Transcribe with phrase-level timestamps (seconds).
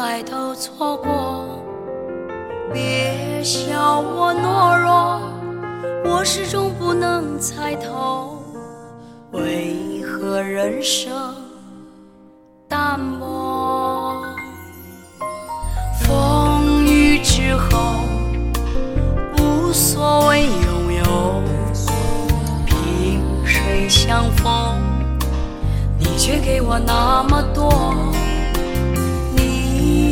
[0.00, 1.62] 爱都错过。
[2.72, 5.20] 别笑我懦弱
[6.04, 8.40] 我始终不能猜透
[9.32, 11.12] 为何人生
[12.68, 14.22] 淡漠？
[16.00, 18.04] 风雨之后
[19.38, 21.42] 无所谓拥有
[22.64, 24.78] 萍水相逢
[25.98, 27.70] 你却给我那么多。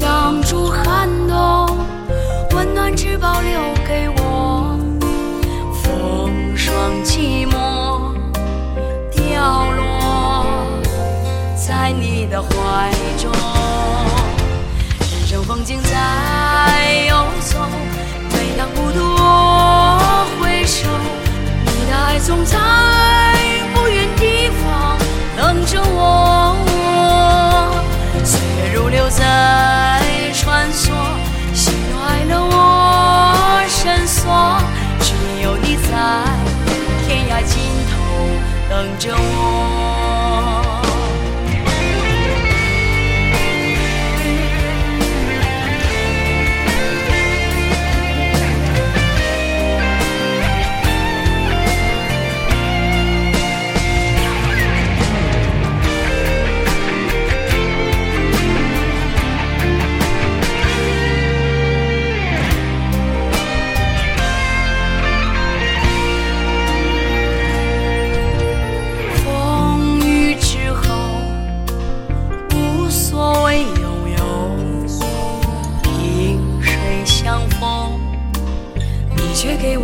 [0.00, 1.78] 挡住寒冬，
[2.52, 4.76] 温暖只保留给我。
[5.82, 8.14] 风霜寂寞
[9.12, 10.46] 掉落
[11.54, 13.30] 在你的怀中，
[15.10, 17.58] 人生风景在游走，
[39.00, 39.49] 着我。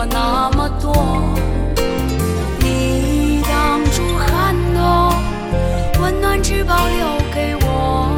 [0.00, 0.94] 我那么多。
[2.58, 5.12] 你挡住寒冬，
[6.00, 8.08] 温暖只保留给我。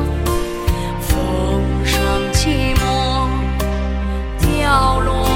[1.01, 2.01] 风霜
[2.33, 3.29] 寂寞
[4.39, 5.27] 掉落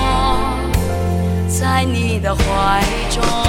[1.49, 2.81] 在你的怀
[3.11, 3.46] 中。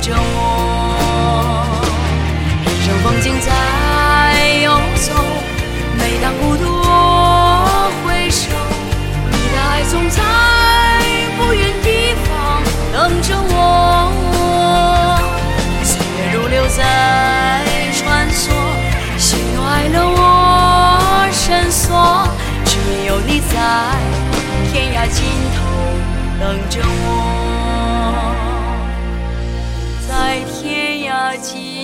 [0.00, 1.64] 着我。
[2.64, 3.48] 人生风景在
[4.62, 5.12] 游走。
[5.98, 8.50] 每当孤独我回首，
[9.30, 10.22] 你的爱总在
[11.38, 12.62] 不远地方
[12.92, 13.54] 等着我。
[15.82, 17.64] 岁月如流在
[17.94, 18.52] 穿梭，
[19.18, 22.28] 喜怒哀乐我深锁，
[22.64, 22.76] 只
[23.06, 23.54] 有你在
[24.70, 25.24] 天涯尽
[25.56, 25.58] 头
[26.38, 27.55] 等着我，
[30.26, 31.75] 在天涯尽